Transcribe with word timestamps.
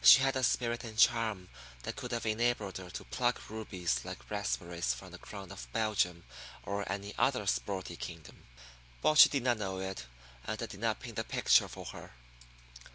She 0.00 0.20
had 0.22 0.36
a 0.36 0.42
spirit 0.42 0.84
and 0.84 0.96
charm 0.96 1.50
that 1.82 1.96
could 1.96 2.10
have 2.12 2.24
enabled 2.24 2.78
her 2.78 2.88
to 2.88 3.04
pluck 3.04 3.50
rubies 3.50 4.00
like 4.06 4.30
raspberries 4.30 4.94
from 4.94 5.12
the 5.12 5.18
crown 5.18 5.52
of 5.52 5.70
Belgium 5.74 6.24
or 6.62 6.90
any 6.90 7.14
other 7.18 7.46
sporty 7.46 7.94
kingdom, 7.98 8.44
but 9.02 9.16
she 9.18 9.28
did 9.28 9.42
not 9.42 9.58
know 9.58 9.78
it, 9.80 10.06
and 10.46 10.62
I 10.62 10.64
did 10.66 10.80
not 10.80 11.00
paint 11.00 11.16
the 11.16 11.24
picture 11.24 11.68
for 11.68 11.84
her. 11.84 12.14